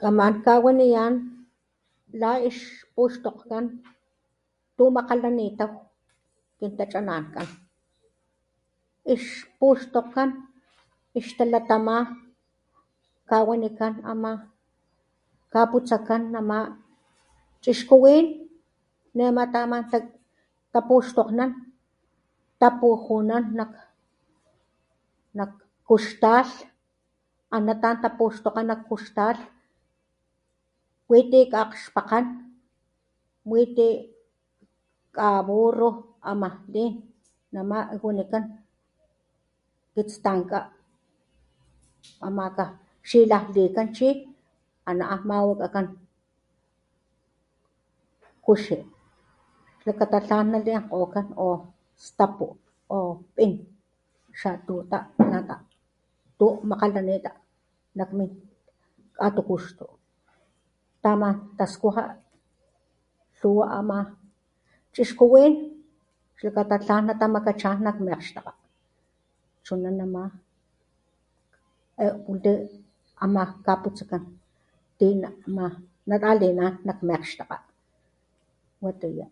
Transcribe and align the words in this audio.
Kaman 0.00 0.34
kawaniyán 0.44 1.14
la 2.20 2.32
ixpuxtokgkan 2.48 3.64
tu 4.76 4.84
makalanitaw, 4.96 5.70
kin 6.58 6.72
tachinankan, 6.78 7.48
ixpuxtokgkan 9.14 10.30
y 10.36 10.40
ixtalatamá 11.20 11.96
kawanikan 13.30 13.94
amá 14.12 14.32
kaputsakán 15.54 16.22
namá 16.34 16.58
chixkuwin 17.62 18.26
ne 19.16 19.22
ama 19.30 19.44
ta 19.52 19.58
aman 19.64 19.84
tapuxtokgnan 20.72 21.50
tapujunan 22.60 23.44
nak 25.36 25.52
kuxtalh 25.88 26.50
ana 27.56 27.74
ta 27.82 27.88
an 27.90 27.98
tapuxtokga 28.04 28.62
nak 28.66 28.80
kuxtal, 28.88 29.36
witi 31.10 31.40
kakxpakán 31.54 32.24
witi 33.50 33.86
ka 35.16 35.26
burro 35.48 35.90
ama 36.30 36.48
lin, 36.72 36.92
namá 37.54 37.78
wanikan 38.04 38.44
kitstanká, 39.94 40.58
amaka 42.26 42.64
xilajlikan 43.08 43.88
chi, 43.96 44.08
ana 44.90 45.04
an 45.14 45.20
mawakakán 45.28 45.86
kuxi 48.44 48.76
lakata 49.86 50.18
tlan 50.28 50.46
na 50.52 50.58
linkokan 50.66 51.28
kuxi,o 51.36 51.66
stapu, 52.06 52.46
o 52.88 52.98
pín, 53.36 53.52
xatuta 54.40 54.98
tu 56.38 56.46
makalanita, 56.70 57.30
nakmin 57.94 58.30
katukuxtu 59.18 59.84
ta 61.02 61.08
aman 61.18 61.34
taskuja 61.58 62.04
lhuwa 63.38 63.64
amá 63.78 63.98
chxkuwin 64.94 65.52
xlakata 66.38 66.76
tlan 66.84 67.04
natamakachán 67.06 67.78
nak 67.84 67.96
mi 68.04 68.10
akgxtakga, 68.16 68.52
chunanamá 69.64 70.22
aaaman 72.02 73.50
ka 73.66 73.72
putsakan 73.82 74.22
ti 74.98 75.06
na 76.08 76.14
talinan 76.24 76.72
nak 76.86 76.98
mi 77.06 77.12
akgxtakga, 77.18 77.56
watiyá 78.84 79.26